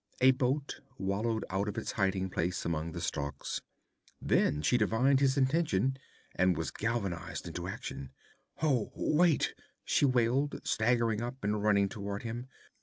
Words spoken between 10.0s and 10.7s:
wailed,